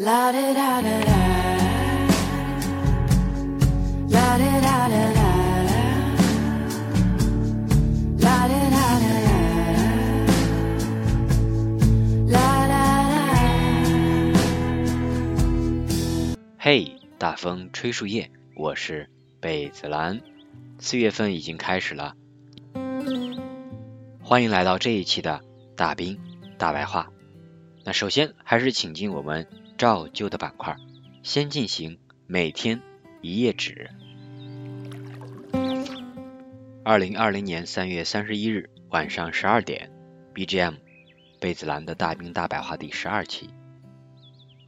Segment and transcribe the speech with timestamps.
[0.00, 1.16] La da da da da.
[4.08, 5.26] La da da da da.
[8.20, 9.34] La da da da da.
[12.28, 12.38] La
[12.68, 14.38] da da.
[16.58, 19.10] 嘿，大风吹树叶，我是
[19.40, 20.20] 贝子兰。
[20.78, 22.14] 四月份已经开始了，
[24.22, 25.40] 欢迎来到这一期的
[25.74, 26.16] 大兵
[26.56, 27.10] 大白话。
[27.82, 30.76] 那首先还是请进我们照旧的板块，
[31.22, 32.82] 先进行每天
[33.22, 33.88] 一页纸。
[36.82, 39.92] 二零二零年三月三十一日晚上十二点
[40.34, 40.74] ，BGM
[41.38, 43.50] 贝子兰的大兵大白话第十二期。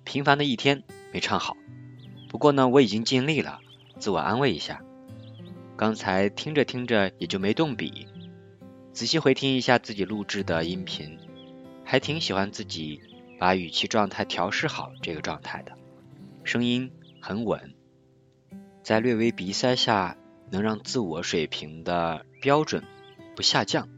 [0.05, 1.57] 平凡的一天没唱好，
[2.29, 3.59] 不过呢，我已经尽力了，
[3.99, 4.81] 自我安慰一下。
[5.77, 8.07] 刚才听着听着也就没动笔，
[8.93, 11.19] 仔细回听一下自己录制的音频，
[11.85, 13.03] 还挺喜欢自己
[13.41, 15.73] 把语气状态调试好这个状态的，
[16.45, 17.73] 声音很稳，
[18.83, 20.19] 在略微鼻塞下
[20.51, 22.85] 能让自我水平的标准
[23.35, 23.89] 不下降，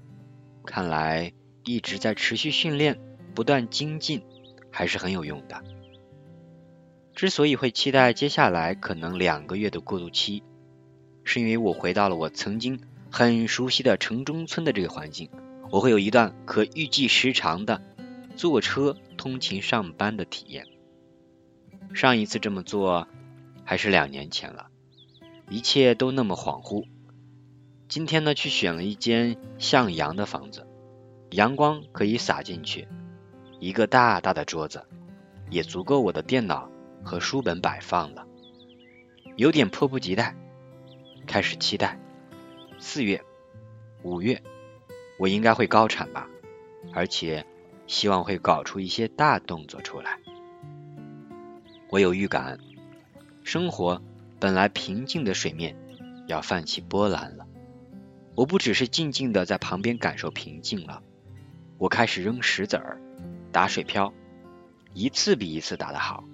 [0.64, 1.32] 看来
[1.64, 3.00] 一直在持续训练，
[3.34, 4.22] 不断精进
[4.70, 5.60] 还是很有用的。
[7.16, 10.44] 之所以会期待接下来可能两个月的过渡期。
[11.24, 15.28] 是因为我回到了我曾经很熟悉的城中村的这个环境，
[15.72, 17.82] 我会有一段可预计时长的
[18.36, 20.66] 坐车通勤上班的体验。
[21.94, 23.06] 上一次这么做
[23.64, 24.66] 还是两年前了，
[25.48, 26.88] 一切都那么恍惚。
[27.86, 30.66] 今天呢，去选了一间向阳的房子，
[31.30, 32.88] 阳光可以洒进去，
[33.60, 34.88] 一个大大的桌子
[35.50, 36.68] 也足够我的电脑
[37.04, 38.26] 和书本摆放了，
[39.36, 40.34] 有点迫不及待。
[41.28, 41.96] 开始期待
[42.80, 43.22] 四月、
[44.02, 44.42] 五月，
[45.16, 46.28] 我应该会高产吧，
[46.92, 47.46] 而且
[47.86, 50.18] 希望会搞出一些大动作出来。
[51.88, 52.58] 我有预感，
[53.44, 54.02] 生活
[54.40, 55.76] 本来平静的水面
[56.26, 57.46] 要泛起波澜了。
[58.34, 61.02] 我不只是静静的在旁边感受平静了，
[61.78, 63.00] 我开始扔石子儿、
[63.52, 64.12] 打水漂，
[64.94, 66.24] 一次比一次打得好，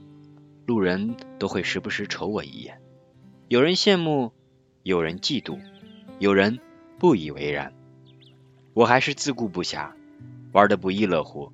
[0.67, 2.81] 路人都会时不时瞅我一眼，
[3.49, 4.33] 有人羡慕。
[4.85, 5.59] 有人嫉妒，
[6.19, 6.61] 有人
[6.99, 7.75] 不以为然，
[8.73, 9.91] 我还是自顾不暇，
[10.53, 11.53] 玩得不亦乐乎。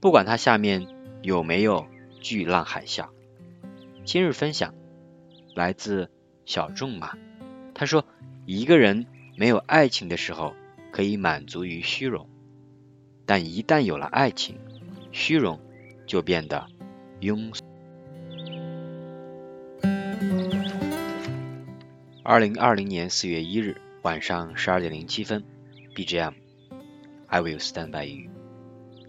[0.00, 0.86] 不管它下面
[1.22, 1.86] 有没有
[2.20, 3.08] 巨浪海啸。
[4.04, 4.74] 今日分享
[5.54, 6.10] 来自
[6.44, 7.16] 小众马，
[7.74, 8.04] 他说：
[8.44, 9.06] 一个人
[9.36, 10.54] 没有爱情的时候，
[10.92, 12.28] 可以满足于虚荣，
[13.24, 14.58] 但一旦有了爱情，
[15.10, 15.58] 虚荣
[16.06, 16.66] 就变得
[17.20, 17.64] 庸俗。
[22.22, 25.44] 二零二零年四月一日晚上十二点零七分
[25.94, 26.34] ，BGM
[27.26, 28.30] I will stand by you。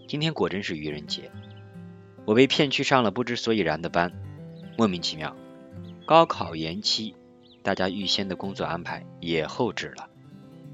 [0.08, 1.30] 今天果真是愚人节，
[2.24, 4.12] 我被骗去上了不知所以然的班，
[4.76, 5.36] 莫名其妙。
[6.04, 7.14] 高考延期，
[7.62, 10.08] 大家预先的工作安排也后置了。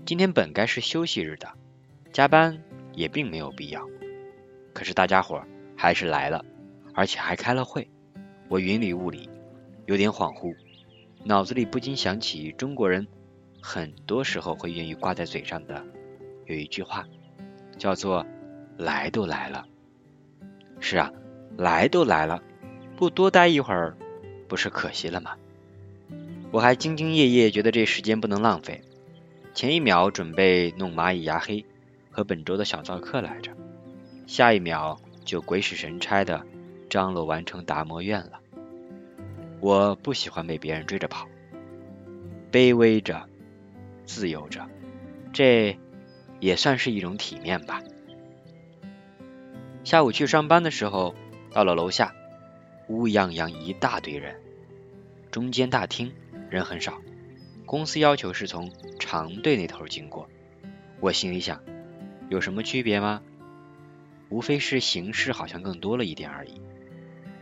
[0.05, 1.49] 今天本该是休息日的，
[2.13, 3.89] 加班也并没有必要。
[4.75, 5.43] 可是大家伙
[5.77, 6.45] 还是来了，
[6.95, 7.89] 而且还开了会，
[8.49, 9.31] 我云里雾里，
[9.87, 10.55] 有点恍惚。
[11.25, 13.07] 脑子里不禁想起中国人
[13.61, 15.85] 很多时候会愿意挂在嘴上的
[16.47, 17.07] 有一句话，
[17.83, 18.25] 叫做
[18.79, 19.67] “来都来了”。
[20.79, 21.13] 是啊，
[21.59, 22.41] 来都来了，
[22.95, 23.97] 不多待一会儿，
[24.47, 25.33] 不是可惜了吗？
[26.53, 28.81] 我还兢兢业业，觉得这时间不能浪费。
[29.53, 31.67] 前一秒准备弄蚂蚁牙黑
[32.09, 33.51] 和本周的小造课来着，
[34.29, 36.47] 下一秒就鬼使神差的
[36.89, 38.39] 张罗完成达摩院了。
[39.59, 41.27] 我不喜欢被别人追着跑，
[42.53, 43.29] 卑微着，
[44.05, 44.65] 自由着，
[45.33, 45.77] 这
[46.43, 47.81] 也算是一种体面吧。
[49.85, 51.15] 下午去上班的时候，
[51.53, 52.13] 到了楼下，
[52.89, 54.35] 乌泱泱一大堆人，
[55.31, 56.13] 中间大厅
[56.51, 57.01] 人很少，
[57.65, 60.29] 公司要求是从长队那头经过。
[60.99, 61.63] 我心里想，
[62.29, 63.23] 有什么区别吗？
[64.29, 66.61] 无非是形式好像更多了一点而已。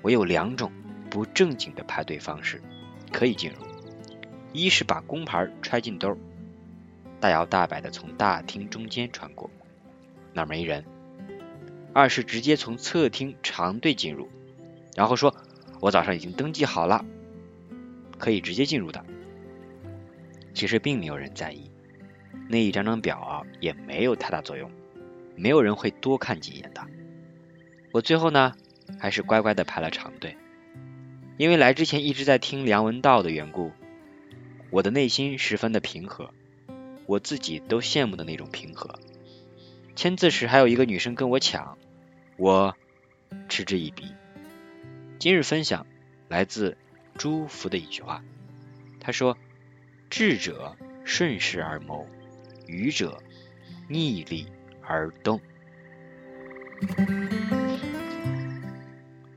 [0.02, 0.70] 我有两种。
[1.10, 2.62] 不正经的排队方式
[3.10, 3.56] 可以进入，
[4.52, 6.16] 一是把工牌揣进兜，
[7.20, 9.50] 大摇大摆的从大厅中间穿过，
[10.32, 10.82] 那儿没人；
[11.92, 14.28] 二是直接从侧厅长队进入，
[14.96, 15.36] 然后说
[15.80, 17.04] 我早上已经登记好了，
[18.18, 19.04] 可以直接进入的。
[20.54, 21.70] 其实并没有人在意，
[22.48, 24.70] 那一张张表也没有太大作用，
[25.36, 26.80] 没有人会多看几眼的。
[27.92, 28.54] 我最后呢，
[28.98, 30.36] 还是乖乖的排了长队。
[31.36, 33.72] 因为来之前一直在听梁文道的缘故，
[34.70, 36.34] 我的内心十分的平和，
[37.10, 39.00] 我自己都羡慕的那种平和。
[39.96, 41.76] 签字时还有一个女生跟我抢，
[42.36, 42.76] 我
[43.48, 44.14] 嗤之以鼻。
[45.18, 45.88] 今日分享
[46.28, 46.78] 来自
[47.18, 48.22] 朱福的一句话，
[49.00, 49.36] 他说
[50.08, 52.06] ：“智者顺势而谋，
[52.68, 53.20] 愚者
[53.88, 54.46] 逆力
[54.80, 55.40] 而动。”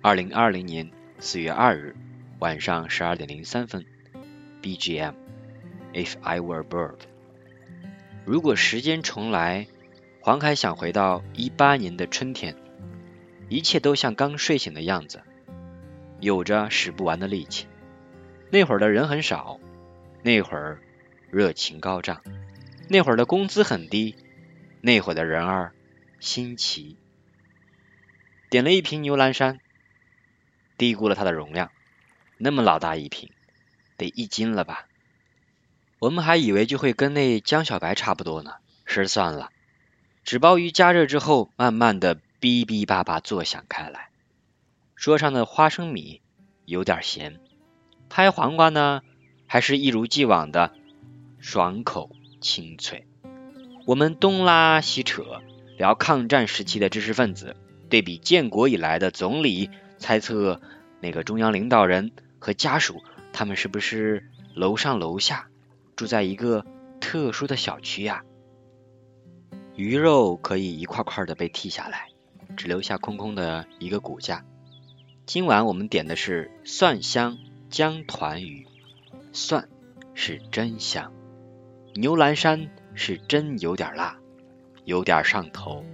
[0.04, 1.96] 二零二零年四月二日
[2.38, 3.84] 晚上十二点零三分
[4.62, 5.16] ，BGM
[5.94, 7.00] If I Were a Bird。
[8.26, 9.68] 如果时间重来，
[10.22, 12.56] 黄凯想回到一八年的春天，
[13.50, 15.22] 一切都像刚睡醒的样子，
[16.22, 17.68] 有着使不完的力气。
[18.50, 19.60] 那会儿的人很少，
[20.22, 20.80] 那会儿
[21.30, 22.24] 热情高涨，
[22.88, 24.16] 那会儿的工资很低，
[24.80, 25.74] 那会儿的人儿
[26.22, 26.98] 新奇。
[28.50, 29.60] 点了一瓶牛栏山，
[30.78, 31.72] 低估了它的容量，
[32.38, 33.32] 那么老大一瓶，
[33.98, 34.88] 得一斤了吧？
[36.04, 39.52] 我们还以为就会跟那江小白差不多呢，失算了。
[40.26, 44.10] 纸包鱼加热之后，慢慢的哔哔叭叭作响开来。
[44.98, 46.20] 桌上的花生米
[46.66, 47.40] 有点咸，
[48.10, 49.02] 拍黄瓜呢，
[49.48, 50.74] 还是一如既往的
[51.40, 53.08] 爽口清脆。
[53.86, 55.24] 我们东拉西扯，
[55.78, 57.56] 聊抗战时期的知识分子，
[57.88, 60.60] 对比建国以来的总理，猜测
[61.00, 63.02] 那个中央领导人和家属，
[63.32, 65.48] 他们是不是楼上楼下？
[65.96, 66.66] 住在一个
[67.00, 68.24] 特殊的小区呀，
[69.76, 72.08] 鱼肉可以一块块的被剔下来，
[72.58, 74.46] 只留下空空的一个骨架。
[75.26, 77.38] 今晚我们点的是蒜香
[77.70, 78.68] 姜团鱼，
[79.32, 79.70] 蒜
[80.14, 81.14] 是真香，
[81.96, 84.18] 牛栏山是真有点辣，
[84.86, 85.86] 有点上头。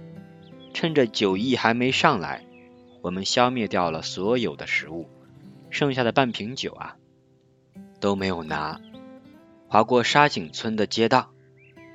[0.72, 2.44] 趁着酒意还没上来，
[3.02, 5.08] 我们消灭掉了所有的食物，
[5.68, 6.96] 剩下的半瓶酒啊
[8.00, 8.80] 都没有拿。
[9.72, 11.30] 划过沙井村的街道，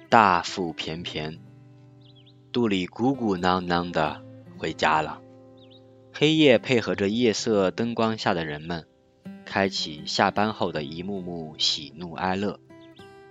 [0.08, 1.42] 大腹便便，
[2.54, 4.24] 肚里鼓鼓囊囊的
[4.58, 5.20] 回家了。
[6.14, 8.88] 黑夜配合着夜色灯光下的人们，
[9.44, 12.62] 开启下班后的一幕幕喜怒哀乐。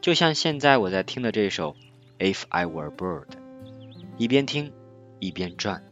[0.02, 1.74] 就像现在我在听的这首
[2.22, 3.24] 《If I Were a Bird》，
[4.18, 4.74] 一边听
[5.20, 5.82] 一边转，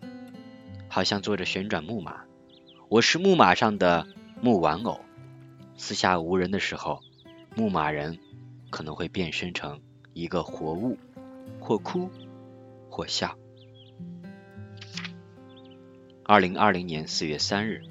[0.88, 2.24] 好像坐着旋转木马。
[2.90, 4.06] 我是木马上的
[4.42, 5.00] 木玩偶，
[5.78, 7.00] 四下无人的时候，
[7.56, 8.18] 牧马人。
[8.72, 9.80] 可能会变身成
[10.14, 10.98] 一个活物，
[11.60, 12.10] 或哭
[12.88, 13.36] 或笑。
[16.24, 17.82] 二零二零年四月三日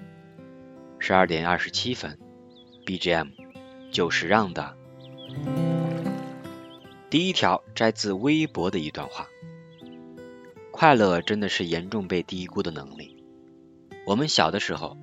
[0.98, 2.18] 十二点二十七分
[2.86, 3.30] ，BGM
[3.92, 4.76] 就是让的
[7.10, 9.28] 第一条摘自微博的一段话：
[10.72, 13.24] 快乐真的是严重被低估的能力。
[14.08, 14.98] 我们小的时候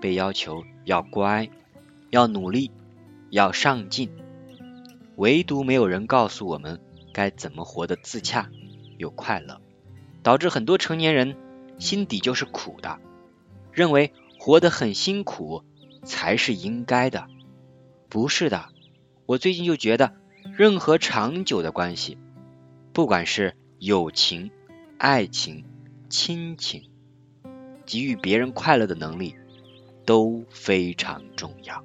[0.00, 1.50] 被要求要乖，
[2.08, 2.70] 要努力，
[3.28, 4.10] 要上进。
[5.18, 6.80] 唯独没有人告诉我们
[7.12, 8.48] 该怎么活得自洽
[8.98, 9.60] 又快乐，
[10.22, 11.36] 导致很多成年人
[11.80, 13.00] 心底就是苦的，
[13.72, 15.64] 认为活得很辛苦
[16.04, 17.26] 才是应该的。
[18.08, 18.68] 不是的，
[19.26, 20.14] 我最近就觉得，
[20.56, 22.16] 任何长久的关系，
[22.92, 24.52] 不管是友情、
[24.98, 25.64] 爱情、
[26.08, 26.88] 亲情，
[27.84, 29.34] 给予别人快乐的能力
[30.06, 31.84] 都非常重要。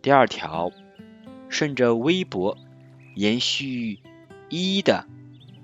[0.00, 0.70] 第二条。
[1.48, 2.58] 顺着微博
[3.14, 4.00] 延续
[4.48, 5.06] 一的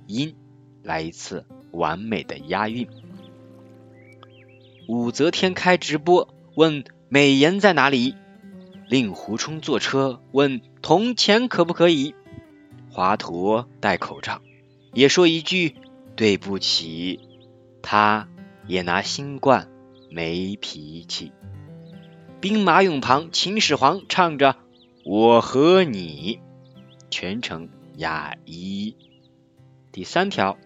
[0.06, 0.34] 音
[0.82, 2.88] 来一次完美的押韵。
[4.88, 8.14] 武则天开直播问美颜在哪里？
[8.88, 12.14] 令狐冲坐车问铜钱可不可以？
[12.90, 14.42] 华佗戴口罩
[14.92, 15.76] 也说一句
[16.14, 17.21] 对不起，
[17.80, 18.28] 他
[18.66, 19.68] 也拿新冠
[20.11, 21.33] 没脾气。
[22.40, 24.57] 兵马俑旁秦始皇唱着。
[25.04, 26.38] 我和你
[27.11, 28.94] 全程压一。
[29.90, 30.56] 第三条，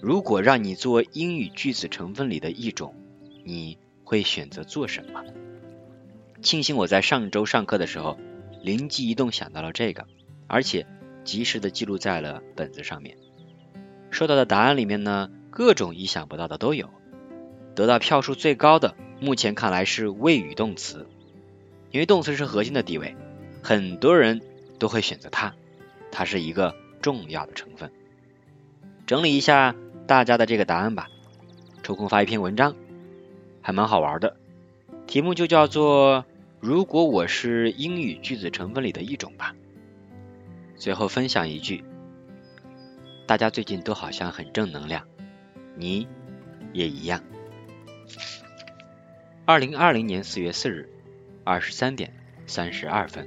[0.00, 2.94] 如果让你做英语句子成分里的一种，
[3.44, 5.24] 你会选择做什么？
[6.42, 8.16] 庆幸我在上周上课的时候
[8.62, 10.06] 灵机一动想到了这个，
[10.46, 10.86] 而且
[11.24, 13.16] 及时的记录在了本子上面。
[14.10, 16.88] 收到的答案里面呢，各种意想不到的都有。
[17.74, 21.08] 得到票数最高的，目前看来是谓语动词，
[21.90, 23.16] 因为动词是核心的地位。
[23.64, 24.42] 很多人
[24.78, 25.54] 都会选择它，
[26.12, 27.90] 它是一个重要的成分。
[29.06, 29.74] 整理一下
[30.06, 31.08] 大家的这个答案吧，
[31.82, 32.76] 抽空发一篇文章，
[33.62, 34.36] 还蛮好玩的。
[35.06, 36.26] 题目就叫做
[36.60, 39.54] “如果我是英语句子成分里的一种吧”。
[40.76, 41.82] 最后分享一句，
[43.26, 45.06] 大家最近都好像很正能量，
[45.74, 46.06] 你
[46.74, 47.22] 也一样。
[49.46, 50.90] 二零二零年四月四日
[51.44, 52.12] 二十三点
[52.46, 53.26] 三十二分。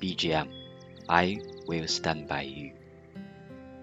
[0.00, 2.72] BGM，I will stand by you。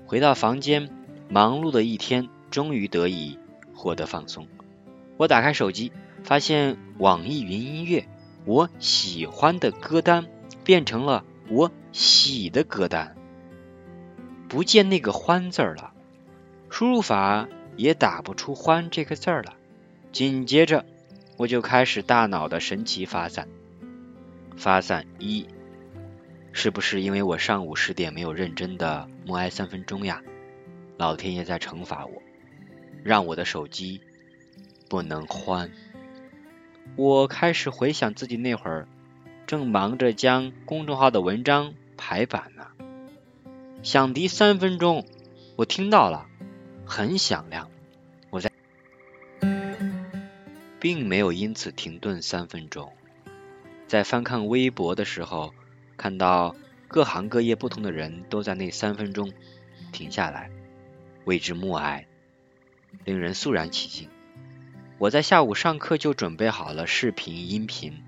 [0.05, 0.89] 回到房间，
[1.29, 3.37] 忙碌的一天终于得以
[3.73, 4.47] 获得放松。
[5.17, 5.91] 我打开手机，
[6.23, 8.07] 发现网易云音乐
[8.45, 10.27] 我喜欢的歌单
[10.63, 13.15] 变成了我喜的歌单，
[14.47, 15.93] 不见那个欢字了，
[16.69, 19.55] 输入法也打不出欢这个字了。
[20.11, 20.85] 紧接着
[21.35, 23.47] 我就开始大脑的神奇发散，
[24.55, 25.45] 发散一，
[26.59, 30.23] 是不是因为我上午十点没有认真的默哀三分钟呀？
[30.97, 32.23] 老天爷在惩罚我，
[33.03, 34.01] 让我的手机
[34.89, 35.69] 不能欢。
[36.95, 38.87] 我开始回想自己那会儿
[39.45, 42.65] 正忙着将公众号的文章排版呢，
[43.83, 45.05] 响笛三分钟，
[45.57, 46.25] 我听到了，
[46.87, 47.69] 很响亮。
[48.31, 48.51] 我在，
[50.79, 52.91] 并没有因此停顿三分钟。
[53.87, 55.53] 在翻看微博的时候，
[55.97, 56.55] 看到
[56.87, 59.33] 各行各业不同的人都在那三分钟
[59.91, 60.49] 停下来。
[61.25, 62.07] 为之默哀，
[63.03, 64.09] 令人肃然起敬。
[64.97, 68.01] 我在下午上课就准备好了视频、音频，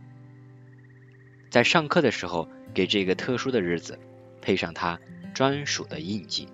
[1.51, 3.99] 在上课的时候给这个特殊的日子
[4.41, 4.99] 配上它
[5.33, 6.47] 专属的印记。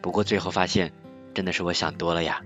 [0.00, 0.92] 不过最后发现，
[1.34, 2.42] 真的是我想多了呀，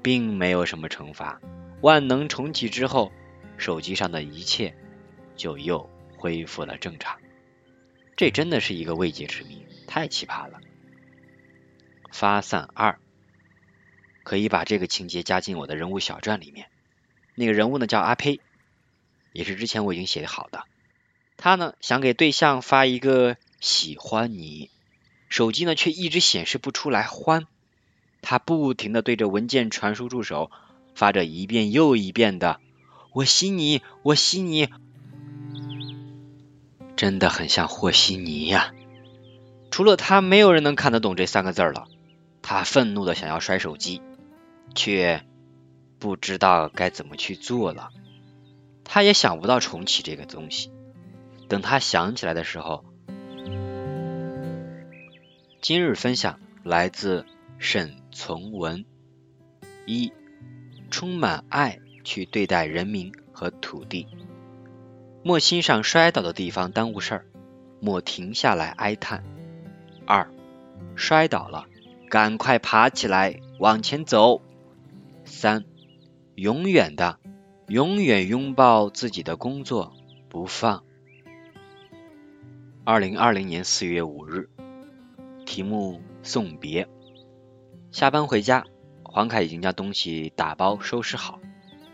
[0.00, 1.40] 并没有什么惩罚。
[1.80, 3.10] 万能重启之后，
[3.58, 4.74] 手机上的一切
[5.34, 5.90] 就又
[6.24, 7.18] 恢复了正常。
[8.16, 10.58] 这真的是一个未解之谜，太奇葩了。
[12.10, 12.98] 发散二，
[14.22, 16.68] 可以把这个情节加进我的人物小传里面。
[17.34, 18.40] 那个人物呢叫阿呸，
[19.34, 20.64] 也是之前我已经写好的。
[21.36, 24.70] 他呢想给对象发一个喜欢你，
[25.28, 27.46] 手机呢却一直显示不出来欢。
[28.22, 30.50] 他不停的对着文件传输助手
[30.94, 32.62] 发着一遍又一遍的
[33.12, 34.70] “我吸你，我吸你”，
[36.96, 38.72] 真的很像和稀泥呀。
[39.70, 41.86] 除了他，没有人能看得懂这三个字了。
[42.42, 44.02] 他愤怒的想要摔手机，
[44.74, 45.22] 却
[45.98, 47.90] 不知道该怎么去做了。
[48.84, 50.70] 他也想不到重启这个东西。
[51.48, 52.84] 等他想起来的时候，
[55.60, 57.26] 今日分享来自
[57.58, 58.84] 沈从文：
[59.86, 60.12] 一，
[60.90, 64.06] 充满爱去对待人民和土地，
[65.26, 67.26] 莫欣赏摔倒的地方耽误事儿，
[67.80, 69.24] 莫停下来哀叹。
[70.04, 70.28] 二，
[70.96, 71.64] 摔倒了。
[72.10, 74.42] 赶快爬起来，往前走。
[75.24, 75.64] 三，
[76.34, 77.18] 永远的，
[77.68, 79.94] 永远拥抱自己的工作，
[80.28, 80.84] 不放。
[82.84, 84.50] 二零二零年四月五日，
[85.46, 86.86] 题目送别。
[87.90, 88.66] 下班回家，
[89.02, 91.40] 黄凯已经将东西打包收拾好，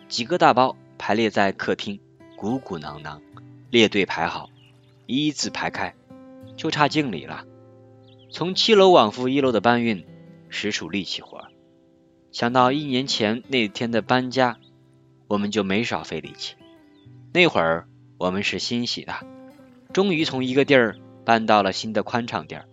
[0.09, 2.01] 几个大包排列在客厅，
[2.41, 3.21] 鼓鼓囊囊，
[3.69, 4.49] 列队排好，
[5.05, 5.95] 一字排开，
[6.57, 7.45] 就差敬礼了。
[8.31, 10.07] 从七楼往复一楼的搬运。
[10.49, 11.45] 实属力气活，
[12.33, 14.57] 想到一年前那天的搬家，
[15.29, 16.55] 我们就没少费力气。
[17.35, 19.15] 那会儿我们是欣喜的，
[19.93, 22.65] 终于从一个地儿搬到了新的宽敞地儿，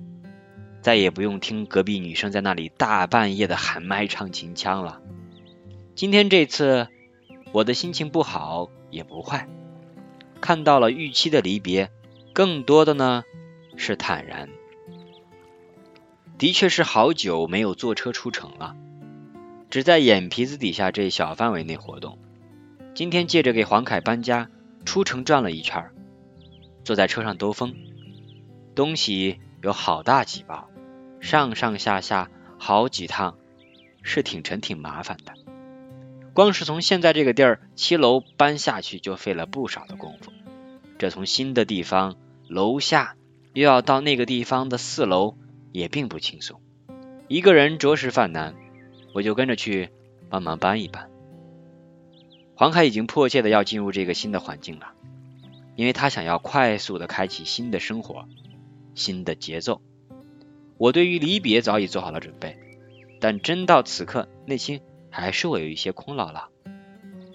[0.81, 5.01] 再也不用听隔壁女生在那里大半夜的喊麦唱秦腔了。
[5.93, 6.87] 今天这次，
[7.51, 9.47] 我的心情不好也不坏，
[10.41, 11.91] 看到了预期的离别，
[12.33, 13.23] 更多的呢
[13.75, 14.49] 是坦然。
[16.37, 18.75] 的确是好久没有坐车出城了，
[19.71, 22.19] 只在眼皮子底下这小范围内活动。
[22.93, 24.49] 今天借着给黄凯搬家，
[24.85, 25.89] 出城转了一圈，
[26.83, 27.75] 坐在车上兜风，
[28.75, 30.69] 东西有好大几包，
[31.19, 33.37] 上上下下好几趟，
[34.03, 35.33] 是挺沉挺麻烦的。
[36.37, 40.31] 光是从现在这个地儿七楼搬下去就费了不少的功夫，
[40.99, 42.15] 这从新的地方
[42.47, 43.15] 楼下
[43.53, 45.35] 又要到那个地方的四楼。
[45.71, 46.61] 也并不轻松，
[47.27, 48.55] 一个人着实犯难，
[49.13, 49.89] 我就跟着去
[50.29, 51.09] 帮忙搬一搬。
[52.55, 54.93] 黄凯已经迫切的要进入这个新的环境了，
[55.75, 58.27] 因为他想要快速的开启新的生活、
[58.93, 59.81] 新的节奏。
[60.77, 62.57] 我对于离别早已做好了准备，
[63.19, 66.49] 但真到此刻，内心还是我有一些空落落。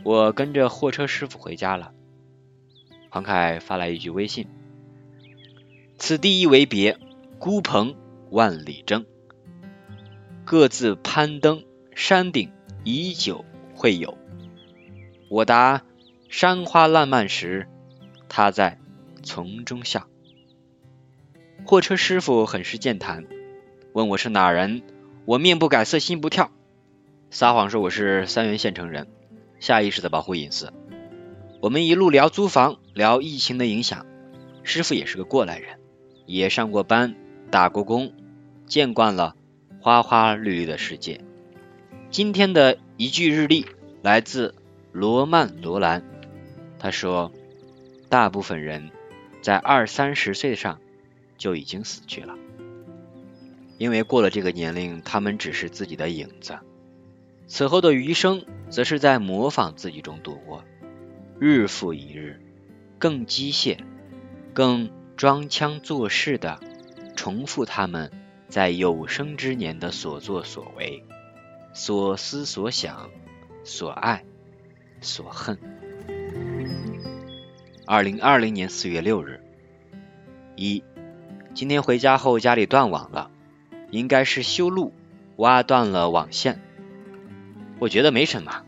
[0.05, 1.93] 我跟着货车师傅回家了。
[3.11, 4.47] 黄凯发来一句微信
[5.99, 6.99] ：“此地一为别，
[7.39, 7.95] 孤蓬。”
[8.33, 9.05] 万里征，
[10.47, 11.65] 各自攀登
[11.95, 12.51] 山顶，
[12.83, 14.17] 已久会有。
[15.29, 15.83] 我答
[16.31, 17.69] 山花烂漫时，
[18.31, 18.79] 他在
[19.23, 20.09] 丛中笑。
[21.67, 23.27] 货车师傅很是健谈，
[23.93, 24.83] 问我是哪人，
[25.27, 26.51] 我面不改色心不跳，
[27.35, 29.09] 撒谎说我是三原县城人，
[29.59, 30.71] 下意识的保护隐私。
[31.63, 34.05] 我们一路聊租房，聊疫情的影响。
[34.65, 35.79] 师傅也是个过来人，
[36.27, 37.17] 也上过班，
[37.51, 38.13] 打过工。
[38.67, 39.35] 见惯了
[39.81, 41.23] 花花绿绿的世界。
[42.11, 43.65] 今天的一句日历
[44.03, 44.55] 来自
[44.93, 46.05] 罗曼·罗兰，
[46.79, 47.33] 他说，
[48.11, 48.91] 大部分人
[49.41, 50.81] 在二三十岁上
[51.39, 52.35] 就已经死去了，
[53.79, 56.59] 因为过了这个年龄，他们只是自己的影子，
[57.53, 60.65] 此后的余生则是在模仿自己中度过，
[61.39, 62.41] 日复一日，
[62.99, 63.77] 更机械、
[64.55, 66.59] 更装腔作势的
[67.15, 68.11] 重复他们
[68.49, 71.05] 在有生之年的所作所为、
[71.75, 73.11] 所思所想、
[73.65, 74.25] 所爱。
[75.03, 75.59] 所恨。
[77.87, 79.43] 二零二零年四月六日，
[80.57, 80.83] 一，
[81.53, 83.31] 今天回家后家里断网了，
[83.91, 84.95] 应该是修路
[85.37, 86.63] 挖断了网线。
[87.83, 88.63] 我觉得没什么，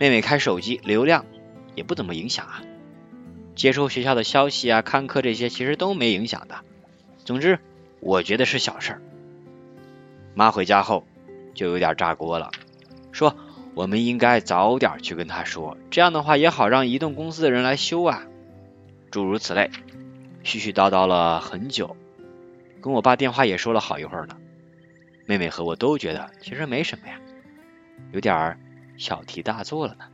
[0.00, 1.24] 妹妹开手机流量
[1.76, 2.62] 也不怎么影响啊，
[3.54, 6.56] 接收学校的消息啊、看课这些其实都没影响的。
[7.24, 7.60] 总之，
[8.00, 9.02] 我觉得是小事儿。
[10.34, 11.06] 妈回家后
[11.54, 12.50] 就有点炸锅了，
[13.12, 13.36] 说。
[13.76, 18.22] 我们应该早点去跟她说，这样的话也好让移动公司的人来修啊，
[19.10, 19.68] 诸如此类，
[20.44, 21.96] 絮絮叨叨了很久，
[22.80, 24.36] 跟我爸电话也说了好一会儿呢。
[25.26, 27.18] 妹妹和我都觉得其实没什么呀，
[28.12, 28.58] 有点
[28.96, 30.04] 小题大做了呢。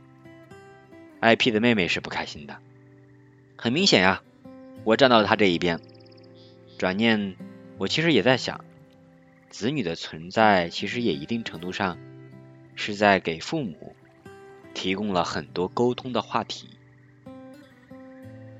[1.21, 2.57] IP 的妹妹是不开心的，
[3.57, 4.21] 很明显呀，
[4.83, 5.79] 我站到了他这一边。
[6.77, 7.35] 转念，
[7.77, 8.65] 我其实也在想，
[9.49, 11.97] 子女的存在其实也一定程度上。
[12.73, 13.95] 是在给父母
[14.73, 16.69] 提供了很多沟通的话题。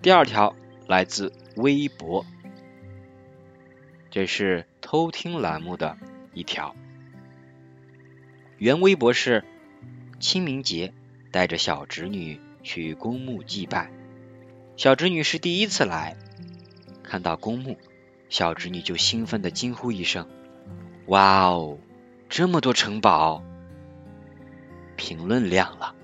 [0.01, 2.23] 第二条来自微博，
[4.11, 5.97] 这是偷听栏目的
[6.33, 6.75] 一条。
[8.61, 9.43] 原微博是
[10.19, 10.93] 清明节
[11.31, 13.89] 带着小侄女去公墓祭拜，
[14.77, 16.15] 小侄女是第一次来，
[17.01, 17.79] 看到公墓，
[18.29, 20.29] 小侄女就兴奋的惊呼一声
[21.09, 21.79] ：“哇哦，
[22.29, 23.43] 这么多城堡！”
[24.95, 25.95] 评论亮了，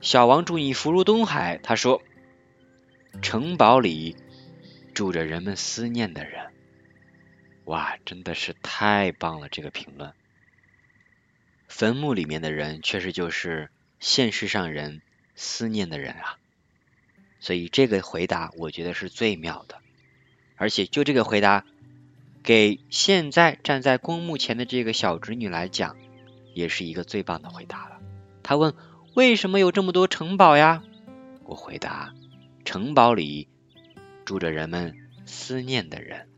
[0.00, 1.60] 小王祝你福如东海。
[1.62, 2.02] 他说
[3.22, 4.16] ：“城堡里
[4.94, 6.46] 住着人们思念的人。”
[7.66, 9.48] 哇，真的是太棒了！
[9.48, 10.12] 这个评论，
[11.74, 15.00] 坟墓里面的人确实就是现实上人
[15.34, 16.36] 思念的人啊。
[17.40, 19.78] 所以这个回答我觉得是最妙的，
[20.56, 21.64] 而且就这个回答，
[22.42, 25.96] 给现在站在公墓前的这个小侄女来讲，
[26.52, 27.98] 也是一个最棒的回答了。
[28.42, 28.74] 他问
[29.16, 30.84] ：“为什么有这么多城堡呀？”
[31.44, 32.12] 我回答
[32.66, 33.48] ：“城堡里
[34.26, 36.28] 住着人们思念的人。”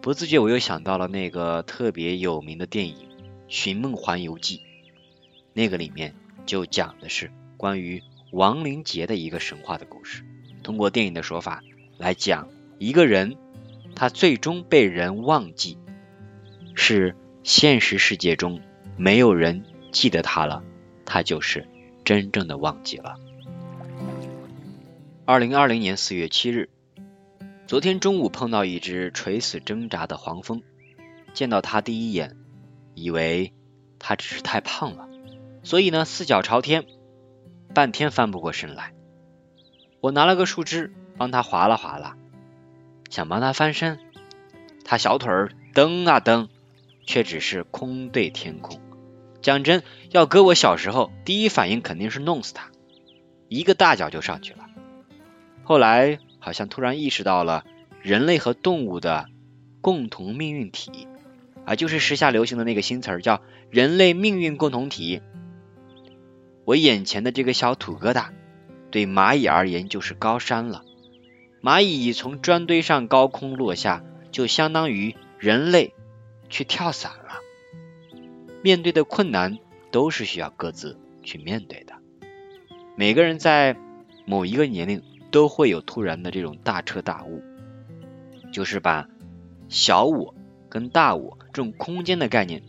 [0.00, 2.94] 不自觉，我又想到了那个特别有名的电影
[3.52, 4.56] 《寻梦环游记》，
[5.52, 6.14] 那个里面
[6.46, 10.24] 就讲的是关于亡灵节的一个神话的故事。
[10.62, 11.62] 通过电影的说法
[11.98, 13.36] 来讲，一个人
[13.94, 15.76] 他最终被人忘记，
[16.74, 18.62] 是现实世界中
[18.96, 20.64] 没有人记得他了。
[21.04, 21.68] 他就是
[22.06, 23.16] 真正的忘记了。
[25.26, 26.70] 二零二零年四月七日，
[27.66, 30.62] 昨天中午碰到一只垂死挣扎的黄蜂，
[31.34, 32.34] 见到它第一眼，
[32.94, 33.52] 以为
[33.98, 35.08] 他只是太胖了，
[35.62, 36.84] 所以呢四脚朝天，
[37.74, 38.92] 半天翻不过身来。
[40.00, 42.16] 我拿了个树枝帮他划拉划拉，
[43.10, 43.98] 想帮他翻身，
[44.84, 46.48] 他小腿儿蹬啊蹬，
[47.06, 48.80] 却只是空对天空。
[49.40, 52.70] 讲真，要搁我小时候，第一反应肯定是弄死他，
[53.48, 54.66] 一个大脚就上去了。
[55.64, 57.64] 后来好像突然意识到了
[58.00, 59.26] 人类和动物的
[59.80, 61.06] 共同命运体
[61.64, 65.22] 啊，就是时下流行的那个新词儿叫“人类命运共同体”。
[66.64, 68.28] 我眼前的这个小土疙瘩，
[68.90, 70.84] 对蚂蚁而言就是高山了。
[71.62, 75.94] 蚂蚁从砖堆上高空落下，就相当于人类
[76.48, 77.38] 去跳伞了。
[78.62, 79.58] 面对的困难
[79.90, 81.94] 都是需要各自去面对的。
[82.96, 83.76] 每个人在
[84.24, 87.42] 某一个年龄都会有突然的这种大彻大悟，
[88.52, 89.08] 就是把
[89.68, 90.34] 小我
[90.68, 92.62] 跟大我这种空间的概念，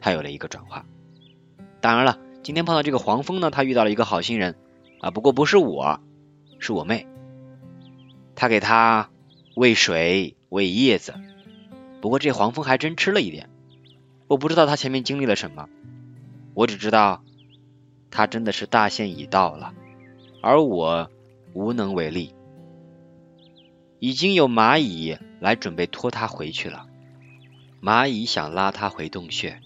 [0.00, 0.86] 它有了一个转化。
[1.80, 4.56] 当然了，今天碰到这个黄蜂呢，他遇到了一个好心人
[5.00, 6.00] 啊，不过不是我，
[6.58, 7.06] 是我妹，
[8.34, 9.10] 他给他
[9.54, 11.14] 喂水喂叶子，
[12.00, 13.48] 不过这黄蜂还真吃了一点。
[14.26, 15.68] 我不知道他前面经历了什么，
[16.54, 17.22] 我只知道
[18.10, 19.72] 他真的是大限已到了，
[20.42, 21.10] 而我
[21.54, 22.34] 无能为力。
[24.00, 26.87] 已经有蚂蚁来准备拖他回去了，
[27.80, 29.60] 蚂蚁想拉他回洞穴。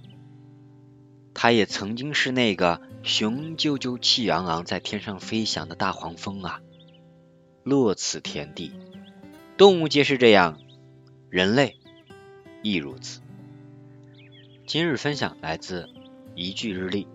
[1.34, 6.60] 他也曾经是那个雄赳赳气昂昂在天上飞翔的大黄蜂啊，
[7.62, 8.72] 落此田地。
[9.56, 10.58] 动物皆是这样，
[11.30, 11.76] 人类
[12.62, 13.20] 亦如此。
[14.66, 15.88] 今日分享来自
[16.34, 17.08] 一句日历。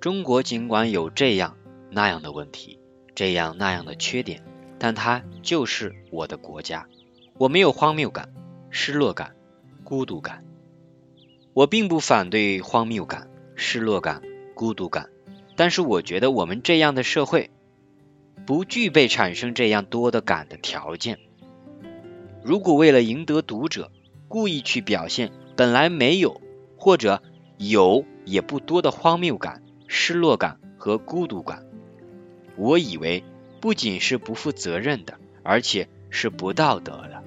[0.00, 1.56] 中国尽管有这样
[1.90, 2.78] 那样的问题，
[3.14, 4.42] 这样那样的缺点，
[4.78, 6.88] 但它就是我的国家。
[7.38, 8.32] 我没有荒谬感、
[8.70, 9.36] 失落感、
[9.90, 10.44] 孤独感。
[11.52, 14.22] 我并不反对荒谬感、失落感、
[14.54, 15.10] 孤独感，
[15.56, 17.50] 但是我觉得我们这样的社会
[18.46, 21.18] 不具备产生这样多的感的条件。
[22.44, 23.90] 如果为了赢得读者，
[24.28, 26.40] 故意去表现本来没有
[26.76, 27.20] 或者
[27.58, 31.66] 有也不多的荒谬感、失落感和孤独感，
[32.56, 33.24] 我以为
[33.60, 37.24] 不仅是不负责任的，而且是不道德的。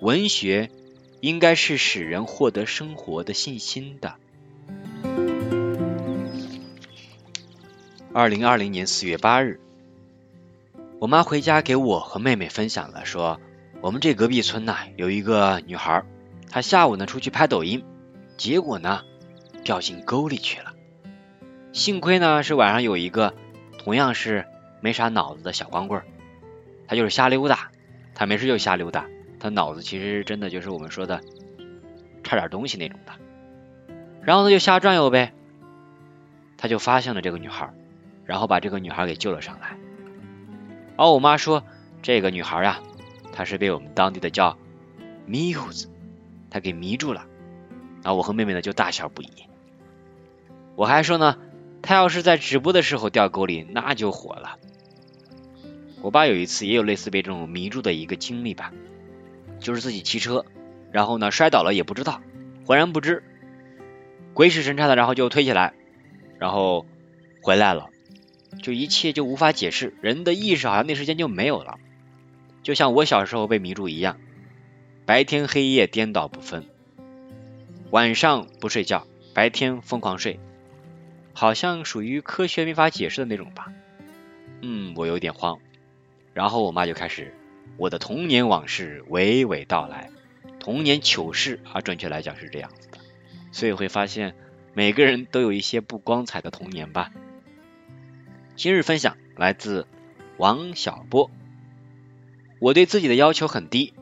[0.00, 0.70] 文学。
[1.20, 4.14] 应该是使人获得生活的信心的。
[8.12, 9.60] 二零二零年四月八日，
[10.98, 13.40] 我妈回家给我和妹妹分享了，说
[13.80, 16.02] 我们这隔壁村呐有一个女孩，
[16.50, 17.84] 她下午呢出去拍抖音，
[18.36, 19.02] 结果呢
[19.62, 20.74] 掉进沟里去了。
[21.72, 23.34] 幸亏呢是晚上有一个
[23.78, 24.44] 同样是
[24.80, 26.02] 没啥脑子的小光棍，
[26.88, 27.70] 他就是瞎溜达，
[28.14, 29.06] 他没事就瞎溜达。
[29.40, 31.20] 他脑子其实真的就是我们说的
[32.22, 33.12] 差点东西那种的，
[34.22, 35.32] 然后他就瞎转悠呗，
[36.58, 37.72] 他就发现了这个女孩，
[38.24, 39.78] 然后把这个女孩给救了上来。
[40.96, 41.64] 而我妈说
[42.02, 42.80] 这个女孩呀，
[43.32, 44.58] 她是被我们当地的叫
[45.24, 45.88] 迷糊子，
[46.50, 47.26] 她给迷住了。
[48.02, 49.28] 然后我和妹妹呢就大笑不已。
[50.76, 51.38] 我还说呢，
[51.80, 54.58] 她要是在直播的时候掉沟里，那就火了。
[56.02, 58.72] 我爸有一次也有类似被这种迷住的一个经历吧。
[59.60, 60.44] 就是自己骑车，
[60.90, 62.20] 然后呢摔倒了也不知道，
[62.66, 63.22] 浑然不知，
[64.34, 65.74] 鬼使神差的，然后就推起来，
[66.38, 66.86] 然后
[67.42, 67.90] 回来了，
[68.62, 71.78] 就一切就无法解释，人的意识好像那时间就没有了，
[72.62, 74.18] 就像我小时候被迷住一样，
[75.06, 76.64] 白天黑夜颠倒不分，
[77.90, 80.40] 晚上不睡觉，白天疯狂睡，
[81.32, 83.72] 好像属于科学没法解释的那种吧，
[84.62, 85.58] 嗯，我有点慌，
[86.32, 87.34] 然后我妈就开始。
[87.80, 90.10] 我的童年往事娓娓道来，
[90.58, 92.98] 童年糗事啊，准确来讲是这样子的，
[93.52, 94.34] 所以会发现
[94.74, 97.10] 每个人都有一些不光彩的童年吧。
[98.54, 99.86] 今日分享来自
[100.36, 101.30] 王小波，
[102.58, 103.94] 我对自己的要求很低，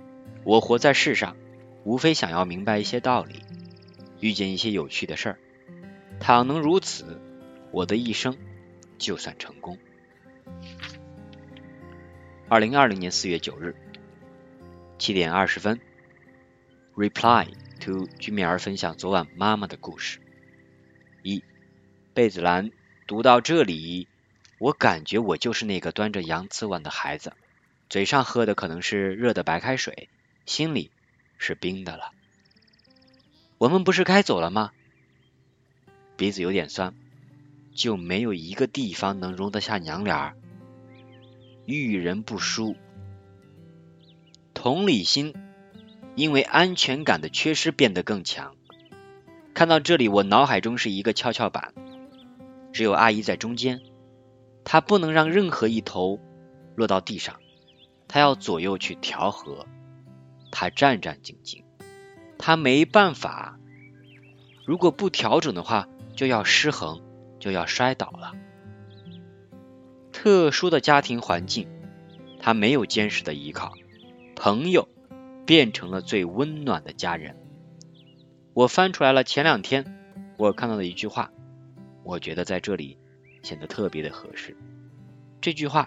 [0.42, 1.36] 我活在世上，
[1.84, 3.44] 无非想要明白一些道理，
[4.18, 5.38] 遇见一些有趣的事儿，
[6.18, 7.20] 倘能如此，
[7.70, 8.36] 我的一生
[8.98, 9.78] 就算成功。
[12.50, 13.76] 二零二零年四月九日
[14.98, 15.78] 七点二十分
[16.96, 17.46] ，reply
[17.78, 20.18] to 居米儿分享昨晚妈妈的故事。
[21.22, 21.44] 一
[22.14, 22.70] 贝子兰
[23.06, 24.08] 读到这里，
[24.58, 27.34] 我感觉我就是那个端着洋瓷碗的孩子，
[27.90, 30.08] 嘴上喝的可能是热的白开水，
[30.46, 30.90] 心里
[31.36, 32.12] 是冰的了。
[33.58, 34.72] 我们不是该走了吗？
[36.16, 36.94] 鼻子有点酸，
[37.74, 40.36] 就没有一个地方能容得下娘俩儿。
[41.76, 42.76] 遇人不淑，
[44.54, 45.34] 同理心
[46.14, 48.54] 因为安全感的缺失变得更强。
[49.52, 51.74] 看到这里，我脑海中是一个跷跷板，
[52.72, 53.82] 只有阿姨在中间，
[54.64, 56.18] 她不能让任何一头
[56.74, 57.38] 落到地上，
[58.08, 59.66] 她要左右去调和，
[60.50, 61.64] 她战战兢兢，
[62.38, 63.58] 她没办法，
[64.64, 67.02] 如果不调整的话，就要失衡，
[67.38, 68.32] 就要摔倒了。
[70.20, 71.68] 特殊的家庭环境，
[72.40, 73.74] 他没有坚实的依靠，
[74.34, 74.88] 朋友
[75.46, 77.36] 变成了最温暖的家人。
[78.52, 79.96] 我翻出来了前两天
[80.36, 81.30] 我看到的一句话，
[82.02, 82.98] 我觉得在这里
[83.44, 84.56] 显得特别的合适。
[85.40, 85.86] 这句话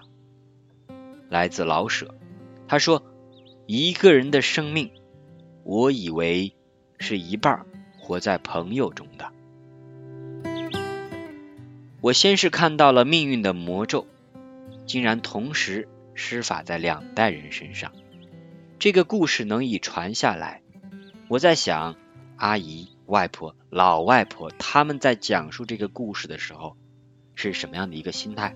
[1.28, 2.16] 来自老舍，
[2.70, 3.04] 他说
[3.68, 4.92] ：“一个人的生命，
[5.66, 6.56] 我以为
[7.00, 7.66] 是一半
[8.00, 9.30] 活在朋友中的。”
[12.00, 14.08] 我先是看到了命运的魔咒。
[14.92, 17.94] 竟然同时施法在两代人身上，
[18.78, 20.62] 这个故事能以传下来。
[21.30, 21.96] 我在想，
[22.36, 26.76] 阿姨、外婆、老外婆他们在讲述这个故事的时候
[27.36, 28.54] 是什么样的一个心态？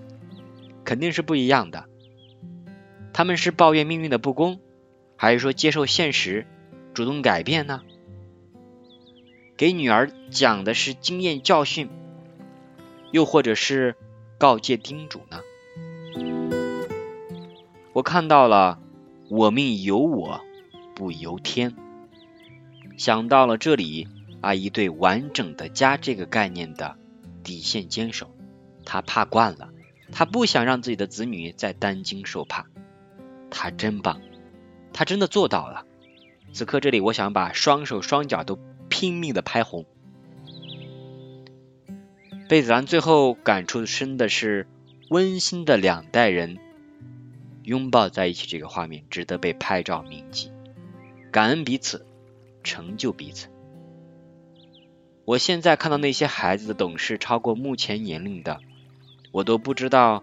[0.84, 1.86] 肯定是不一样的。
[3.14, 4.60] 他们是抱怨命运的不公，
[5.16, 6.46] 还是说接受现实，
[6.92, 7.80] 主动改变呢？
[9.56, 11.88] 给女儿讲的是经验教训，
[13.10, 13.96] 又或者是
[14.36, 15.40] 告诫叮嘱呢？
[17.96, 18.78] 我看到了
[19.30, 20.42] “我命由我
[20.94, 21.74] 不由天”，
[22.98, 24.06] 想到了这里
[24.42, 26.98] 阿姨对完整的家这个概念的
[27.42, 28.30] 底线坚守，
[28.84, 29.70] 她怕惯了，
[30.12, 32.66] 她不想让自己的子女再担惊受怕，
[33.48, 34.20] 她真棒，
[34.92, 35.86] 她真的做到了。
[36.52, 38.58] 此刻这里，我想把双手双脚都
[38.90, 39.86] 拼命的拍红。
[42.46, 44.68] 贝子兰最后感触深的是
[45.08, 46.58] 温馨的两代人
[47.66, 50.52] 拥抱在一起这个画面，值得被拍照铭记。
[51.32, 52.06] 感恩彼此，
[52.62, 53.48] 成就彼此。
[55.24, 58.60] 我现在看到那些孩子的懂事超过目前年龄的，
[59.32, 60.22] 我都不知道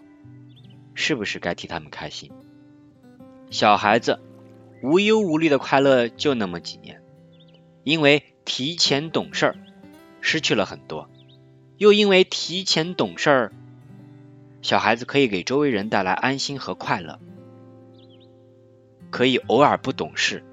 [0.93, 2.31] 是不是该替他们开心。
[3.49, 4.21] 小孩子
[4.81, 7.01] 无忧无虑的快乐就那么几年，
[7.83, 9.55] 因为提前懂事儿，
[10.21, 11.09] 失去了很多；
[11.77, 13.51] 又因为提前懂事儿，
[14.61, 17.19] 小孩子可以给周围人带来安心和快乐，
[19.13, 20.43] 可以偶尔不懂事，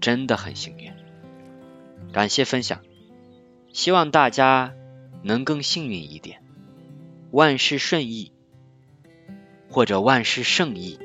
[0.00, 0.90] 真的很幸运。
[2.10, 2.80] 感谢分享。
[3.70, 4.72] 希望大家
[5.22, 6.42] 能更幸运一点，
[7.30, 8.32] 万事顺意
[9.68, 10.98] 或者万事胜意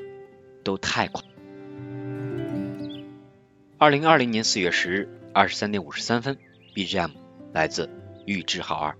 [0.64, 1.22] 都太快。
[3.76, 6.38] 二零二零年四月十日二十三点五十三分
[6.74, 7.10] ，BGM
[7.52, 7.90] 来自
[8.24, 8.96] 玉志浩二。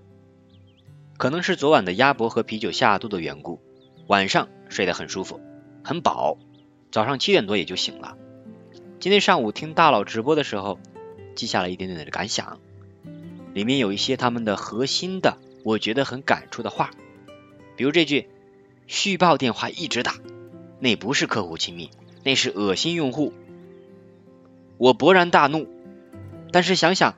[1.17, 3.63] 可能是昨晚的鸭脖和啤酒下肚的缘故，
[4.09, 5.41] 晚上睡得很舒服，
[5.83, 6.37] 很饱，
[6.95, 8.17] 早上七点多也就醒了。
[9.01, 10.79] 今天上午听大佬直播的时候，
[11.35, 12.61] 记下了一点点的感想。
[13.53, 16.93] 里面有一些他们的核心的，我觉得很感触的话，
[17.75, 18.29] 比如这句
[18.87, 20.15] “续报电话一直打”，
[20.79, 21.91] 那不是客户亲密，
[22.23, 23.33] 那是恶心用户。
[24.79, 25.67] 我勃然大怒，
[26.53, 27.17] 但是想想，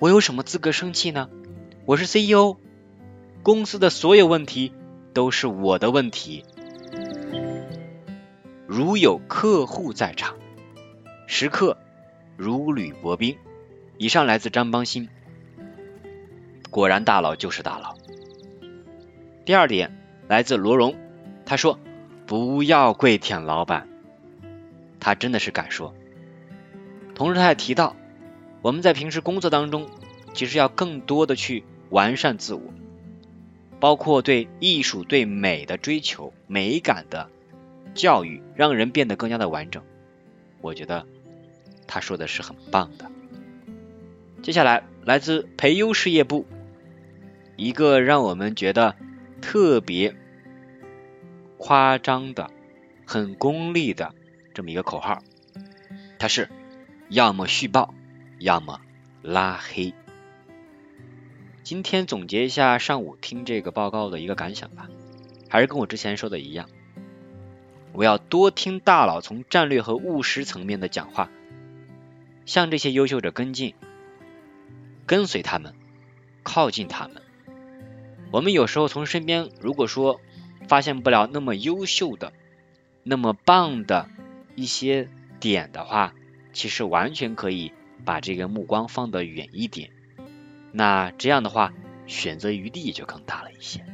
[0.00, 1.30] 我有什么资格生气呢？
[1.86, 2.58] 我是 CEO，
[3.42, 4.74] 公司的所有问题
[5.14, 6.44] 都是我的问题。
[8.76, 10.34] 如有客户在场，
[11.28, 11.78] 时刻
[12.36, 13.36] 如履薄冰。
[13.98, 15.08] 以上来自张邦鑫。
[16.70, 17.96] 果然大佬就是大佬。
[19.44, 20.96] 第二点来自罗荣，
[21.46, 21.78] 他说
[22.26, 23.88] 不要跪舔老板，
[24.98, 25.94] 他真的是敢说。
[27.14, 27.94] 同时他也提到，
[28.60, 29.86] 我们在平时工作当中，
[30.32, 32.60] 其实要更多的去完善自我，
[33.78, 37.30] 包括对艺术、对美的追求、美感的
[37.94, 39.82] 教育，让人变得更加的完整。
[40.60, 41.06] 我觉得
[41.86, 43.10] 他说的是很棒的。
[44.42, 46.46] 接下来来自培优事业部。
[47.56, 48.96] 一个让我们觉得
[49.40, 50.16] 特别
[51.56, 52.50] 夸张的、
[53.06, 54.12] 很功利的
[54.54, 55.22] 这么一个口号，
[56.18, 56.48] 它是
[57.08, 57.94] 要么续报，
[58.40, 58.80] 要么
[59.22, 59.94] 拉黑。
[61.62, 64.88] 今天总结一下上午听这个报告的一个感想吧，
[65.48, 66.68] 还是跟我之前说的一样，
[67.94, 71.30] 我要多听大佬从战略和务实层面的讲话，
[72.44, 73.74] 向这些优秀者跟进，
[75.06, 75.74] 跟随他们，
[76.42, 77.22] 靠近他们。
[78.32, 80.20] 我们有时候从身边，如果说
[80.66, 82.32] 发现不了那么优秀的、
[83.04, 84.08] 那么棒的
[84.56, 86.14] 一些点的话，
[86.52, 87.72] 其实完全可以
[88.04, 89.90] 把这个目光放得远一点。
[90.72, 91.72] 那这样的话，
[92.08, 93.86] 选择余地就更大了一些。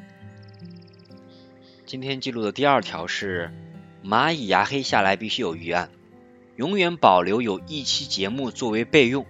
[1.85, 3.53] 今天记录的第二条是：
[4.03, 5.91] 蚂蚁牙黑下来必须有预案，
[6.57, 9.27] 永远保留有一期节目作为备用，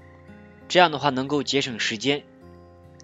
[0.69, 2.25] 这样的话能够节省时间，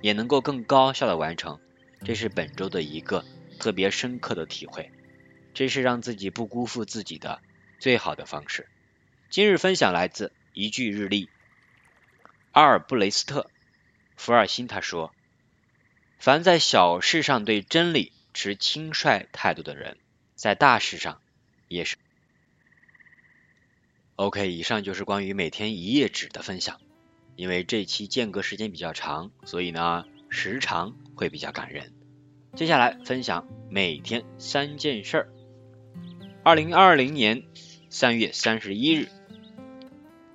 [0.01, 1.59] 也能够更高效的完成。
[2.05, 3.25] 这是本周的一个
[3.59, 4.93] 特别深刻的体会，
[5.55, 7.41] 这是让自己不辜负自己的
[7.81, 8.69] 最好的方式。
[9.29, 11.29] 今日分享来自一句日历，
[12.53, 13.41] 阿尔布雷斯特·
[14.17, 15.13] 福尔辛他说
[16.21, 19.97] ：“凡在小事上对真理持轻率态度的人，
[20.37, 21.21] 在大事上
[21.69, 21.97] 也是。”
[24.17, 26.81] OK，以上就是关于每天一页纸的分享。
[27.37, 30.05] 因为这期间隔时间比较长，所以呢。
[30.29, 31.93] 时长会比较感人。
[32.57, 35.33] 接下来分享每天三件事儿。
[36.43, 37.45] 二零二零年
[37.91, 39.09] 三月三十一日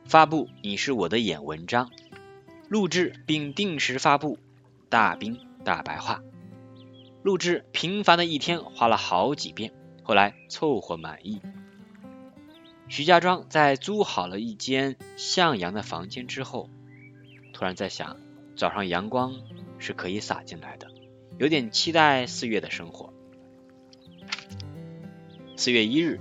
[0.06, 1.92] 发布《你是我的眼》文章，
[2.70, 4.38] 录制并定时发布
[4.88, 6.24] 《大兵大白话》。
[7.22, 11.42] 录制平凡的一天花了好几遍，后来凑合满意。
[12.88, 16.70] 徐家庄在租好了一间向阳的房间之后，
[17.54, 18.18] 突然在想，
[18.56, 19.34] 早上阳光。
[19.84, 20.92] 是可以洒进来的，
[21.40, 23.12] 有点期待四月的生活。
[25.58, 26.20] 四月一日，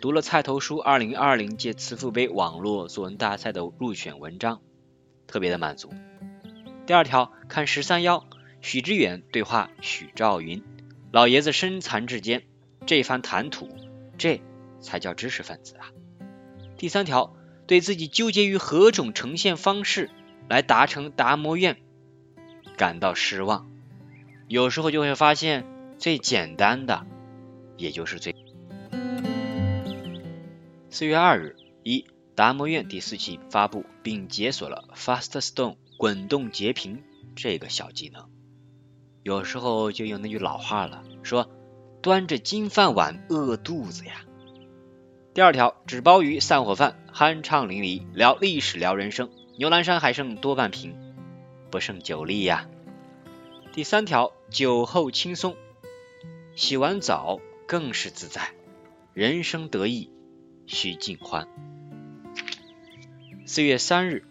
[0.00, 4.60] 读了菜头书二零二零届慈父杯网络作文大赛的入选文章，
[5.28, 5.92] 特别的满足。
[6.86, 8.26] 第二条，看十三幺，
[8.60, 10.64] 许知远对话许兆云，
[11.12, 12.42] 老爷子身残志坚，
[12.86, 13.68] 这番谈吐，
[14.16, 14.40] 这
[14.80, 15.90] 才叫知识分子啊。
[16.78, 17.34] 第三条，
[17.66, 20.10] 对自己纠结于何种呈现方式
[20.48, 21.76] 来达成达摩院。
[22.76, 23.68] 感到失望，
[24.48, 25.66] 有时候就会发现
[25.98, 27.06] 最简单的，
[27.76, 28.36] 也就是最。
[30.90, 37.02] 四月二日，一达摩院第四期发布并解锁了 Fast Stone 滚动截屏
[37.34, 38.28] 这个小技能。
[39.22, 41.50] 有时候就用那句老话了，说
[42.06, 44.24] 端着金饭碗饿肚子呀。
[45.34, 50.96] 第二条，纸包鱼散伙饭，酣畅淋漓，聊历史聊人生，牛栏山还剩多半瓶，
[51.68, 52.68] 不胜酒力呀。
[53.72, 55.56] 第三条，酒后轻松，
[56.54, 58.52] 洗完澡更是自在，
[59.12, 60.12] 人生得意
[60.68, 61.48] 须尽欢。
[63.46, 64.24] 四月三日，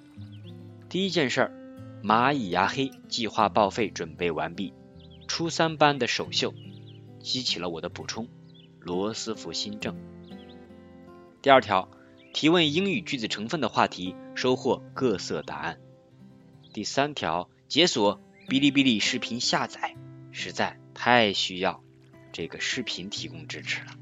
[0.88, 1.52] 第一件事儿，
[2.02, 4.74] 蚂蚁牙黑计划报废准备完毕，
[5.28, 6.54] 初三班的首秀
[7.26, 8.30] 激起了我的补充，
[8.80, 9.98] 罗斯福新政。
[11.42, 11.90] 第二条，
[12.36, 15.80] 提问英语句子成分的话题，收获各色答案。
[16.72, 19.96] 第三条，解锁哔哩哔哩视频下载，
[20.32, 21.84] 实在太需要
[22.32, 23.94] 这个视频提供支持了。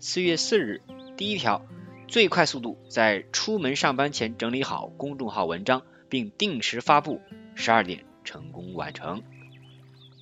[0.00, 0.82] 四月四日，
[1.16, 1.64] 第一条，
[2.08, 7.20] 最快速度在出门上班前整理好公众号文章，并定时发布，
[7.54, 9.22] 十二点成功完成。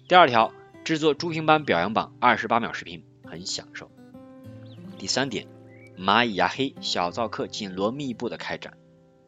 [0.08, 0.52] 第二条，
[0.84, 3.90] 制作朱平班表扬榜二十八秒视频，很享受。
[4.98, 5.46] 第三点。
[5.98, 8.78] 蚂蚁牙黑小灶课紧锣密布的开展。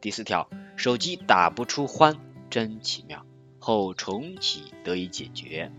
[0.01, 2.17] 第四条，手机打不出欢，
[2.49, 3.27] 真奇妙，
[3.59, 5.71] 后重启得以解决。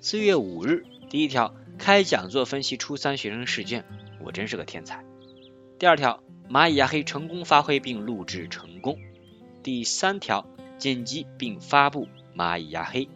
[0.00, 3.84] 四月五日，第一条，开讲座分析初三学生试卷，
[4.24, 5.04] 我真是个天才。
[5.78, 8.98] 第二条，蚂蚁牙黑成功发挥并录制成功。
[9.62, 10.46] 第三条，
[10.78, 13.06] 剪辑并发布蚂蚁牙黑。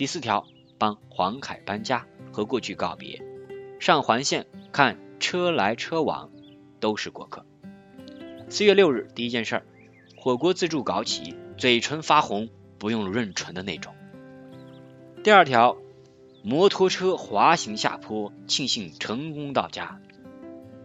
[0.00, 0.46] 第四条，
[0.78, 3.22] 帮黄凯搬家和过去告别，
[3.80, 4.96] 上环线看。
[5.18, 6.30] 车来车往
[6.80, 7.44] 都是过客。
[8.48, 9.66] 四月六日，第一件事儿，
[10.16, 13.94] 火锅自助搞起，嘴唇发红，不用润唇的那种。
[15.22, 15.76] 第二条，
[16.42, 20.00] 摩托车滑行下坡，庆幸成功到家。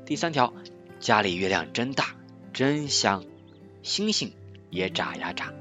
[0.05, 0.53] 第三条，
[0.99, 2.17] 家里月亮真大，
[2.51, 3.23] 真香，
[3.81, 4.33] 星星
[4.69, 5.53] 也眨呀眨。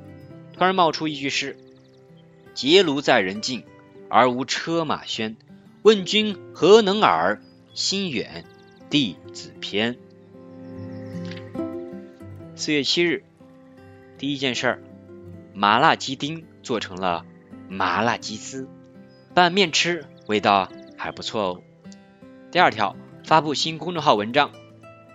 [0.55, 1.57] 突然冒出一句诗：
[2.55, 3.65] 结庐在人境，
[4.09, 5.35] 而无车马喧。
[5.83, 7.43] 问君何能尔？
[7.75, 8.45] 心远。
[8.89, 9.99] 弟子篇。
[12.55, 13.25] 四月七日，
[14.17, 14.83] 第一件事儿，
[15.53, 17.27] 麻辣鸡丁做成了
[17.69, 18.69] 麻辣鸡丝，
[19.35, 21.63] 拌面吃，味道还不错哦。
[22.53, 24.53] 第二条，发布新公众号文章，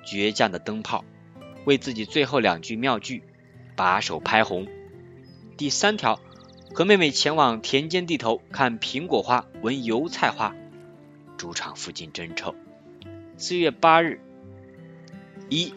[0.06, 1.06] 倔强的灯泡，
[1.63, 3.23] 为自己最后两句妙句
[3.78, 4.67] 把手拍红。
[5.56, 6.19] 第三条，
[6.73, 10.55] 和妹妹前往田间地头看苹果花，闻油菜花，
[11.38, 12.55] 猪场附近真臭。
[13.38, 14.21] 四月八日，
[15.49, 15.73] 一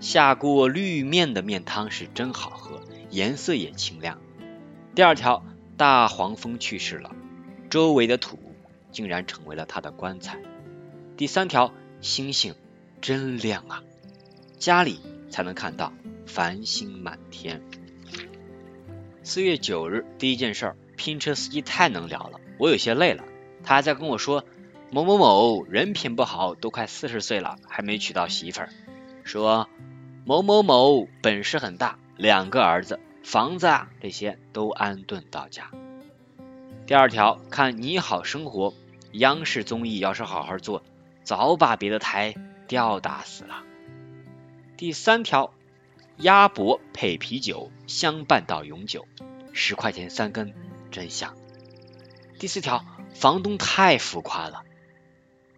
[0.00, 2.80] 下过绿面的面汤是真好喝，
[3.10, 4.20] 颜色也清亮。
[4.94, 5.44] 第二条，
[5.76, 7.14] 大黄蜂去世了，
[7.70, 8.38] 周围的土
[8.92, 10.38] 竟然成为了他的棺材。
[11.16, 12.54] 第三条，星星
[13.00, 13.82] 真亮啊，
[14.58, 15.92] 家里才能看到
[16.26, 17.62] 繁星满天。
[19.26, 23.24] 四月九日，第一件事儿，拼车司机太能聊了，我有些累了，
[23.64, 24.44] 他还在跟我说。
[24.90, 28.68] 某某某人品不好，都快四十岁了还没娶到媳妇儿。
[29.24, 29.66] 说
[30.26, 35.70] 某某某本事很大，两个儿子，房子啊这些都安顿到家。
[36.86, 38.74] 第二条，看你好生活，
[39.12, 40.82] 央视综艺要是好好做，
[41.22, 42.34] 早把别的台
[42.68, 43.62] 吊打死了。
[44.76, 45.54] 第三条，
[46.18, 49.06] 鸭脖配啤酒，相伴到永久，
[49.52, 50.54] 十块钱三根，
[50.90, 51.36] 真香。
[52.38, 54.62] 第四条，房东太浮夸了。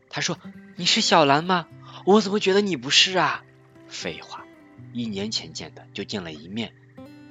[0.09, 0.39] 他说
[0.77, 1.69] ：“你是小兰吗？
[2.07, 3.45] 我怎么觉得你不是啊？”
[3.89, 4.45] 废话，
[4.93, 6.73] 一年前见的就见了一面，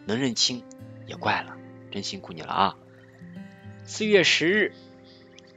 [0.06, 0.64] 能认清
[1.08, 1.58] 也怪了，
[1.92, 2.76] 真辛苦你了啊！
[3.86, 4.74] 四月十日，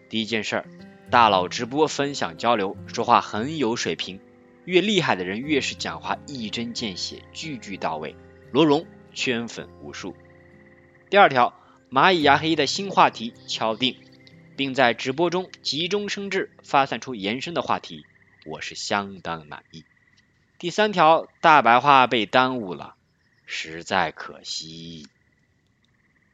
[0.09, 0.65] 第一件事，
[1.11, 4.21] 大佬直播分享交流，说话很有水平，
[4.69, 8.15] 越厉害的人越是讲话一针见血，句句到位，
[8.53, 10.15] 罗荣圈粉无数。
[11.09, 11.59] 第二条，
[11.91, 13.97] 蚂蚁牙黑的新话题敲定。
[14.59, 18.05] 并在直播中急中生智，发散出延伸的话题，
[18.45, 19.85] 我是相当满意。
[20.59, 22.97] 第三条大白话被耽误了，
[23.47, 25.07] 实在可惜。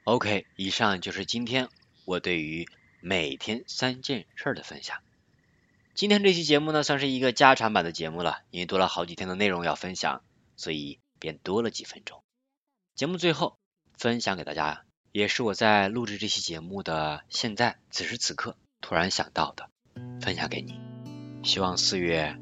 [0.05, 1.69] OK，以上就是今天
[2.07, 2.67] 我对于
[3.01, 4.97] 每天三件事的分享。
[5.95, 10.23] 今天这期节目呢，算是一个加长版的节目了，因为多了好几天的内容要分享，
[10.57, 12.25] 所以便多了几分钟。
[12.97, 13.57] 节目最后
[13.97, 14.83] 分享给大家。
[15.13, 19.71] 也是我在录制这期节目的现在此时此刻突然想到的，
[20.21, 20.81] 分享给你。
[21.45, 22.37] 希望四月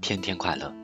[0.00, 0.83] 天天快乐。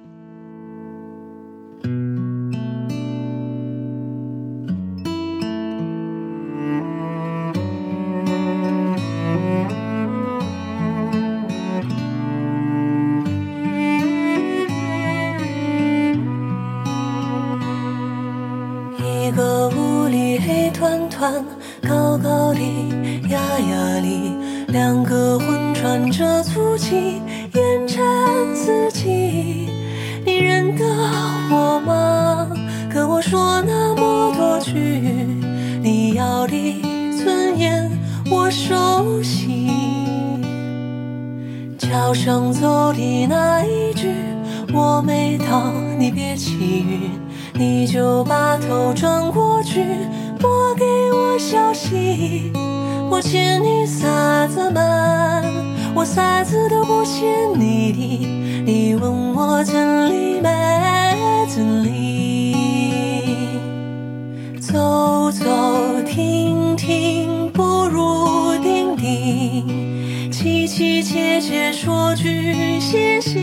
[71.03, 73.40] 切切说句谢谢。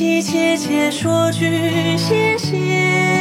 [0.00, 3.19] 凄凄切切说句谢谢。